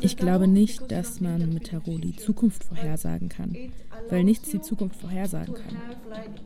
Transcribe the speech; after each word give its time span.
Ich 0.00 0.16
glaube 0.16 0.48
nicht, 0.48 0.90
dass 0.90 1.20
man 1.20 1.52
mit 1.52 1.68
Tarot 1.68 2.04
die 2.04 2.16
Zukunft 2.16 2.64
vorhersagen 2.64 3.28
kann, 3.28 3.56
weil 4.08 4.24
nichts 4.24 4.50
die 4.50 4.60
Zukunft 4.60 4.96
vorhersagen 4.96 5.54
kann. 5.54 5.76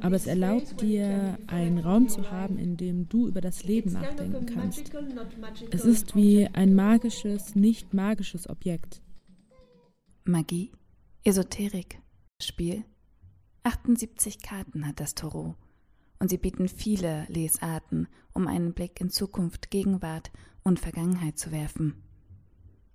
Aber 0.00 0.16
es 0.16 0.26
erlaubt 0.26 0.80
dir, 0.80 1.38
einen 1.46 1.78
Raum 1.78 2.08
zu 2.08 2.30
haben, 2.30 2.58
in 2.58 2.76
dem 2.76 3.08
du 3.08 3.28
über 3.28 3.40
das 3.40 3.64
Leben 3.64 3.92
nachdenken 3.92 4.46
kannst. 4.46 4.92
Es 5.70 5.84
ist 5.84 6.14
wie 6.14 6.46
ein 6.46 6.74
magisches, 6.74 7.54
nicht 7.54 7.94
magisches 7.94 8.48
Objekt. 8.48 9.02
Magie, 10.24 10.72
Esoterik, 11.24 12.00
Spiel. 12.40 12.84
78 13.62 14.40
Karten 14.40 14.86
hat 14.86 15.00
das 15.00 15.14
Tarot 15.14 15.54
und 16.20 16.28
sie 16.28 16.38
bieten 16.38 16.68
viele 16.68 17.26
Lesarten, 17.28 18.06
um 18.32 18.46
einen 18.46 18.74
Blick 18.74 19.00
in 19.00 19.10
Zukunft, 19.10 19.70
Gegenwart 19.70 20.30
und 20.62 20.80
Vergangenheit 20.80 21.38
zu 21.38 21.52
werfen. 21.52 22.02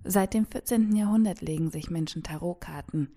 Seit 0.04 0.34
dem 0.34 0.46
14. 0.46 0.96
Jahrhundert 0.96 1.42
legen 1.42 1.72
sich 1.72 1.90
Menschen 1.90 2.24
Tarotkarten. 2.24 3.10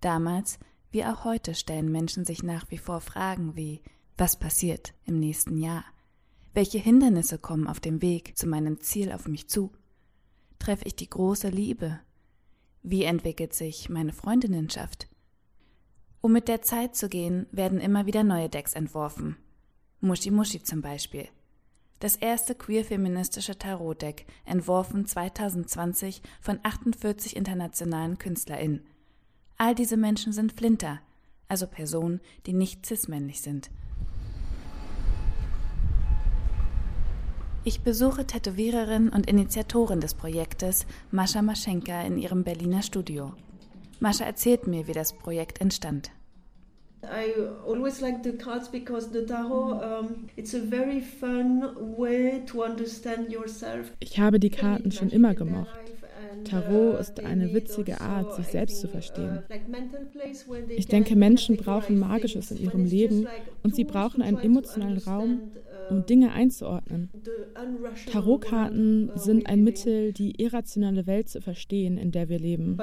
Damals 0.00 0.58
wie 0.90 1.04
auch 1.04 1.24
heute 1.24 1.54
stellen 1.54 1.90
Menschen 1.90 2.24
sich 2.24 2.42
nach 2.42 2.70
wie 2.70 2.78
vor 2.78 3.00
Fragen 3.00 3.56
wie 3.56 3.82
was 4.16 4.38
passiert 4.38 4.94
im 5.06 5.18
nächsten 5.18 5.58
Jahr? 5.58 5.84
Welche 6.52 6.78
Hindernisse 6.78 7.36
kommen 7.36 7.66
auf 7.66 7.80
dem 7.80 8.00
Weg 8.00 8.38
zu 8.38 8.46
meinem 8.46 8.80
Ziel 8.80 9.10
auf 9.10 9.26
mich 9.26 9.48
zu? 9.48 9.72
Treffe 10.60 10.84
ich 10.84 10.94
die 10.94 11.10
große 11.10 11.48
Liebe? 11.48 11.98
Wie 12.84 13.02
entwickelt 13.02 13.54
sich 13.54 13.88
meine 13.88 14.12
Freundinnenschaft? 14.12 15.08
Um 16.20 16.32
mit 16.32 16.46
der 16.46 16.62
Zeit 16.62 16.94
zu 16.94 17.08
gehen, 17.08 17.46
werden 17.50 17.80
immer 17.80 18.06
wieder 18.06 18.22
neue 18.22 18.48
Decks 18.48 18.74
entworfen. 18.74 19.36
Muschi 20.00 20.30
Muschi 20.30 20.62
zum 20.62 20.80
Beispiel. 20.80 21.28
Das 22.00 22.16
erste 22.16 22.54
queer-feministische 22.54 23.58
Tarot-Deck, 23.58 24.26
entworfen 24.44 25.06
2020 25.06 26.22
von 26.40 26.58
48 26.62 27.36
internationalen 27.36 28.18
KünstlerInnen. 28.18 28.84
All 29.56 29.74
diese 29.74 29.96
Menschen 29.96 30.32
sind 30.32 30.52
Flinter, 30.52 31.00
also 31.48 31.66
Personen, 31.66 32.20
die 32.46 32.52
nicht 32.52 32.84
cis-männlich 32.84 33.40
sind. 33.40 33.70
Ich 37.66 37.80
besuche 37.80 38.26
Tätowiererin 38.26 39.08
und 39.08 39.26
Initiatorin 39.26 40.00
des 40.00 40.12
Projektes 40.12 40.86
Mascha 41.10 41.40
Maschenka 41.40 42.02
in 42.02 42.18
ihrem 42.18 42.44
Berliner 42.44 42.82
Studio. 42.82 43.32
Mascha 44.00 44.24
erzählt 44.24 44.66
mir, 44.66 44.86
wie 44.86 44.92
das 44.92 45.14
Projekt 45.14 45.62
entstand. 45.62 46.10
I 47.10 47.34
always 47.66 48.00
like 48.00 48.22
the 48.22 48.32
cards 48.32 48.68
because 48.68 49.10
the 49.10 49.24
tarot 49.26 49.80
um, 49.82 50.26
it's 50.36 50.54
a 50.54 50.60
very 50.60 51.00
fun 51.00 51.74
way 51.96 52.42
to 52.46 52.62
understand 52.64 53.30
yourself. 53.32 53.92
Ich 54.00 54.18
habe 54.18 54.38
die 54.38 54.50
Karten 54.50 54.90
schon 54.92 55.10
immer 55.10 55.34
gemocht. 55.34 55.68
Tarot 56.44 57.00
ist 57.00 57.20
eine 57.24 57.52
witzige 57.54 58.00
Art, 58.00 58.34
sich 58.34 58.46
selbst 58.48 58.80
zu 58.80 58.88
verstehen. 58.88 59.40
Ich 60.68 60.86
denke, 60.86 61.16
Menschen 61.16 61.56
brauchen 61.56 61.98
Magisches 61.98 62.50
in 62.50 62.58
ihrem 62.58 62.84
Leben 62.84 63.26
und 63.62 63.74
sie 63.74 63.84
brauchen 63.84 64.22
einen 64.22 64.38
emotionalen 64.38 64.98
Raum, 64.98 65.40
um 65.90 66.06
Dinge 66.06 66.32
einzuordnen. 66.32 67.10
Tarotkarten 68.10 69.10
sind 69.14 69.46
ein 69.48 69.62
Mittel, 69.64 70.12
die 70.12 70.40
irrationale 70.42 71.06
Welt 71.06 71.28
zu 71.28 71.40
verstehen, 71.40 71.98
in 71.98 72.10
der 72.12 72.28
wir 72.28 72.38
leben. 72.38 72.76
Uh, 72.76 72.82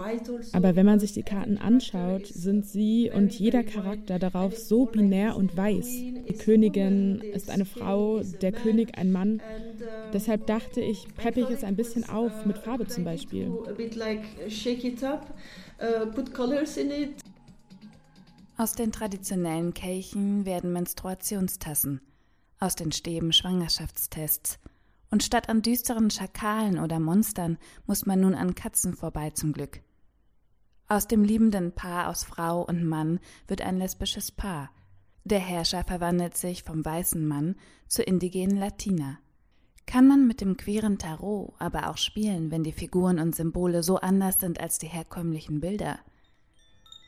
also. 0.00 0.50
Aber 0.52 0.76
wenn 0.76 0.86
man 0.86 1.00
sich 1.00 1.12
die 1.12 1.22
Karten 1.22 1.58
anschaut, 1.58 2.26
sind 2.26 2.66
sie 2.66 3.10
und 3.14 3.38
jeder 3.38 3.62
Charakter 3.62 4.18
darauf 4.18 4.56
so 4.56 4.86
binär 4.86 5.36
und 5.36 5.56
weiß. 5.56 5.86
Die 6.28 6.34
Königin 6.38 7.20
ist 7.20 7.50
eine 7.50 7.64
Frau, 7.64 8.20
der 8.20 8.49
König 8.52 8.96
ein 8.98 9.12
Mann. 9.12 9.34
Uh, 9.34 10.10
Deshalb 10.12 10.46
dachte 10.46 10.80
ich, 10.80 11.06
peppe 11.14 11.40
ich 11.40 11.50
es 11.50 11.64
ein 11.64 11.76
bisschen 11.76 12.08
auf, 12.08 12.44
mit 12.46 12.58
Farbe 12.58 12.86
zum 12.86 13.04
Beispiel. 13.04 13.52
Aus 18.56 18.72
den 18.74 18.92
traditionellen 18.92 19.72
Kelchen 19.72 20.44
werden 20.44 20.72
Menstruationstassen, 20.72 22.00
aus 22.58 22.76
den 22.76 22.92
Stäben 22.92 23.32
Schwangerschaftstests. 23.32 24.58
Und 25.10 25.22
statt 25.22 25.48
an 25.48 25.62
düsteren 25.62 26.10
Schakalen 26.10 26.78
oder 26.78 27.00
Monstern 27.00 27.58
muss 27.86 28.06
man 28.06 28.20
nun 28.20 28.34
an 28.34 28.54
Katzen 28.54 28.94
vorbei 28.94 29.30
zum 29.30 29.52
Glück. 29.52 29.80
Aus 30.88 31.06
dem 31.06 31.24
liebenden 31.24 31.72
Paar 31.72 32.08
aus 32.08 32.24
Frau 32.24 32.62
und 32.62 32.84
Mann 32.84 33.20
wird 33.46 33.60
ein 33.62 33.78
lesbisches 33.78 34.30
Paar. 34.30 34.70
Der 35.30 35.38
Herrscher 35.38 35.84
verwandelt 35.84 36.36
sich 36.36 36.64
vom 36.64 36.84
weißen 36.84 37.24
Mann 37.24 37.54
zur 37.86 38.08
indigenen 38.08 38.56
Latina. 38.56 39.18
Kann 39.86 40.08
man 40.08 40.26
mit 40.26 40.40
dem 40.40 40.56
queeren 40.56 40.98
Tarot 40.98 41.52
aber 41.60 41.88
auch 41.88 41.98
spielen, 41.98 42.50
wenn 42.50 42.64
die 42.64 42.72
Figuren 42.72 43.20
und 43.20 43.36
Symbole 43.36 43.84
so 43.84 43.98
anders 43.98 44.40
sind 44.40 44.58
als 44.58 44.80
die 44.80 44.88
herkömmlichen 44.88 45.60
Bilder? 45.60 46.00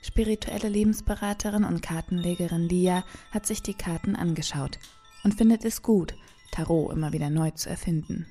Spirituelle 0.03 0.69
Lebensberaterin 0.69 1.65
und 1.65 1.83
Kartenlegerin 1.83 2.69
Lia 2.69 3.03
hat 3.33 3.45
sich 3.45 3.61
die 3.61 3.75
Karten 3.75 4.15
angeschaut 4.15 4.79
und 5.25 5.35
findet 5.35 5.65
es 5.65 5.83
gut, 5.83 6.15
Tarot 6.53 6.93
immer 6.93 7.13
wieder 7.13 7.29
neu 7.29 7.51
zu 7.51 7.71
erfinden. 7.71 8.27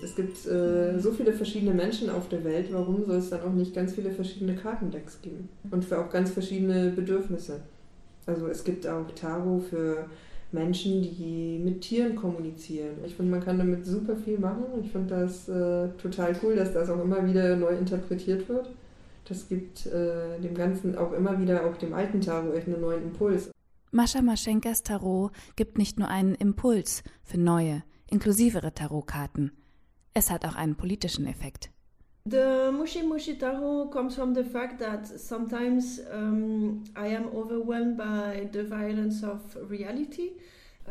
Es 0.00 0.14
gibt 0.14 0.46
äh, 0.46 0.96
so 1.00 1.10
viele 1.10 1.32
verschiedene 1.32 1.74
Menschen 1.74 2.08
auf 2.08 2.28
der 2.28 2.44
Welt, 2.44 2.72
warum 2.72 3.04
soll 3.04 3.16
es 3.16 3.30
dann 3.30 3.40
auch 3.40 3.52
nicht 3.52 3.74
ganz 3.74 3.94
viele 3.94 4.12
verschiedene 4.12 4.54
Kartendecks 4.54 5.20
geben? 5.22 5.48
Und 5.72 5.84
für 5.84 5.98
auch 5.98 6.08
ganz 6.08 6.30
verschiedene 6.30 6.90
Bedürfnisse. 6.90 7.62
Also 8.28 8.46
es 8.46 8.62
gibt 8.62 8.86
auch 8.86 9.10
Tarot 9.16 9.64
für 9.64 10.06
Menschen, 10.52 11.02
die 11.02 11.60
mit 11.62 11.80
Tieren 11.80 12.14
kommunizieren. 12.14 12.98
Ich 13.04 13.16
finde, 13.16 13.32
man 13.32 13.44
kann 13.44 13.58
damit 13.58 13.84
super 13.84 14.16
viel 14.16 14.38
machen. 14.38 14.64
Ich 14.82 14.92
finde 14.92 15.08
das 15.08 15.48
äh, 15.48 15.88
total 16.00 16.36
cool, 16.42 16.54
dass 16.54 16.72
das 16.72 16.88
auch 16.88 17.02
immer 17.02 17.26
wieder 17.26 17.56
neu 17.56 17.76
interpretiert 17.76 18.48
wird 18.48 18.68
das 19.28 19.48
gibt 19.48 19.86
äh, 19.86 20.40
dem 20.40 20.54
Ganzen 20.54 20.96
auch 20.96 21.12
immer 21.12 21.38
wieder, 21.40 21.66
auch 21.66 21.76
dem 21.76 21.92
alten 21.92 22.20
Tarot, 22.20 22.54
echt 22.54 22.66
einen 22.66 22.80
neuen 22.80 23.02
Impuls. 23.02 23.50
Mascha 23.90 24.22
Maschenkas 24.22 24.82
Tarot 24.82 25.32
gibt 25.56 25.78
nicht 25.78 25.98
nur 25.98 26.08
einen 26.08 26.34
Impuls 26.34 27.02
für 27.22 27.38
neue, 27.38 27.82
inklusivere 28.06 28.72
Tarotkarten. 28.72 29.52
Es 30.14 30.30
hat 30.30 30.44
auch 30.46 30.56
einen 30.56 30.76
politischen 30.76 31.26
Effekt. 31.26 31.70
The 32.28 32.70
Mushi 32.72 33.02
Mushi 33.02 33.38
Tarot 33.38 33.86
comes 33.86 34.14
from 34.14 34.34
the 34.34 34.44
fact 34.44 34.78
that 34.80 35.06
sometimes 35.06 35.98
um, 36.12 36.84
I 36.94 37.06
am 37.06 37.28
overwhelmed 37.34 37.96
by 37.96 38.48
the 38.52 38.64
violence 38.64 39.22
of 39.22 39.40
reality. 39.70 40.32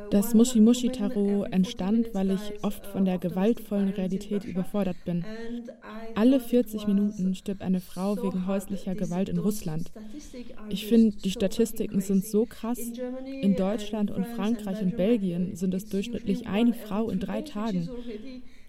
Das 0.10 0.34
Mushi 0.34 0.62
Mushi 0.62 0.90
Tarot 0.90 1.46
entstand, 1.52 2.08
weil 2.14 2.32
ich 2.32 2.64
oft 2.64 2.88
von 2.88 3.06
der 3.06 3.20
gewaltvollen 3.20 3.90
Realität 3.90 4.46
überfordert 4.46 4.98
bin. 5.06 5.26
Alle 6.16 6.40
40 6.40 6.88
Minuten 6.88 7.36
stirbt 7.36 7.62
eine 7.62 7.82
Frau 7.82 8.18
wegen 8.18 8.48
häuslicher 8.48 8.96
Gewalt 8.96 9.30
in 9.30 9.38
Russland. 9.38 9.92
Ich 10.70 10.88
finde, 10.88 11.18
die 11.18 11.32
Statistiken 11.32 12.02
sind 12.02 12.26
so 12.26 12.48
krass. 12.48 12.80
In 13.42 13.56
Deutschland 13.56 14.10
und 14.10 14.26
Frankreich 14.26 14.82
und 14.82 14.98
Belgien 14.98 15.56
sind 15.56 15.76
es 15.76 15.86
durchschnittlich 15.86 16.48
eine 16.48 16.74
Frau 16.74 17.12
in 17.12 17.20
drei 17.20 17.44
Tagen. 17.44 17.90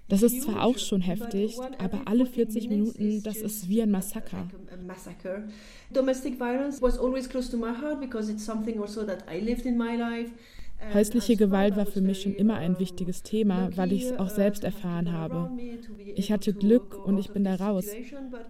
Das 0.08 0.22
ist 0.22 0.42
zwar 0.42 0.64
auch 0.64 0.78
schon 0.78 1.02
heftig, 1.02 1.56
aber 1.78 2.02
alle 2.06 2.24
40 2.24 2.68
Minuten, 2.68 3.22
das 3.22 3.36
ist 3.36 3.68
wie 3.68 3.82
ein 3.82 3.90
Massaker. 3.90 4.48
Domestic 5.92 6.38
violence 6.38 6.80
was 6.80 6.98
always 6.98 7.28
close 7.28 7.50
to 7.50 7.56
my 7.56 7.74
heart 7.74 8.00
because 8.00 8.30
it's 8.30 8.44
something 8.44 8.80
also 8.80 9.04
that 9.04 9.24
I 9.30 9.40
lived 9.40 9.66
in 9.66 9.76
my 9.76 9.96
life. 9.96 10.30
Häusliche 10.92 11.36
Gewalt 11.36 11.76
war 11.76 11.86
für 11.86 12.00
mich 12.00 12.22
schon 12.22 12.34
immer 12.34 12.54
ein 12.54 12.78
wichtiges 12.78 13.22
Thema, 13.22 13.76
weil 13.76 13.92
ich 13.92 14.04
es 14.04 14.12
auch 14.18 14.30
selbst 14.30 14.64
erfahren 14.64 15.12
habe. 15.12 15.50
Ich 16.14 16.32
hatte 16.32 16.54
Glück 16.54 17.04
und 17.04 17.18
ich 17.18 17.30
bin 17.30 17.44
da 17.44 17.56
raus, 17.56 17.86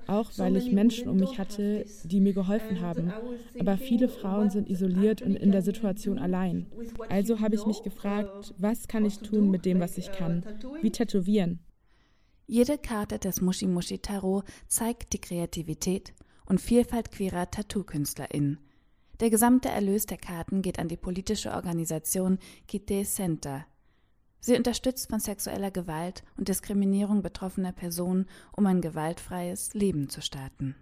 auch 0.06 0.30
weil 0.36 0.56
ich 0.56 0.70
Menschen 0.70 1.08
um 1.08 1.16
mich 1.16 1.38
hatte, 1.38 1.84
die 2.04 2.20
mir 2.20 2.34
geholfen 2.34 2.80
haben. 2.80 3.12
Aber 3.58 3.76
viele 3.76 4.08
Frauen 4.08 4.50
sind 4.50 4.70
isoliert 4.70 5.22
und 5.22 5.34
in 5.34 5.50
der 5.50 5.62
Situation 5.62 6.18
allein. 6.18 6.66
Also 7.08 7.40
habe 7.40 7.54
ich 7.54 7.66
mich 7.66 7.82
gefragt, 7.82 8.54
was 8.58 8.88
kann 8.88 9.04
ich 9.04 9.18
tun 9.18 9.50
mit 9.50 9.64
dem, 9.64 9.80
was 9.80 9.98
ich 9.98 10.12
kann? 10.12 10.44
Wie 10.80 10.90
tätowieren? 10.90 11.60
Jede 12.46 12.78
Karte 12.78 13.18
des 13.18 13.40
Mushi 13.40 13.66
Mushi 13.66 13.98
Tarot 13.98 14.44
zeigt 14.68 15.12
die 15.12 15.20
Kreativität 15.20 16.14
und 16.46 16.60
Vielfalt 16.60 17.10
queerer 17.10 17.50
Tattoo-KünstlerInnen 17.50 18.58
der 19.20 19.30
gesamte 19.30 19.68
Erlös 19.68 20.06
der 20.06 20.18
Karten 20.18 20.62
geht 20.62 20.78
an 20.78 20.88
die 20.88 20.96
politische 20.96 21.52
Organisation 21.52 22.38
Kite 22.66 23.04
Center. 23.04 23.66
Sie 24.40 24.56
unterstützt 24.56 25.10
von 25.10 25.20
sexueller 25.20 25.70
Gewalt 25.70 26.22
und 26.36 26.48
Diskriminierung 26.48 27.22
betroffener 27.22 27.72
Personen, 27.72 28.26
um 28.56 28.66
ein 28.66 28.80
gewaltfreies 28.80 29.74
Leben 29.74 30.08
zu 30.08 30.22
starten. 30.22 30.76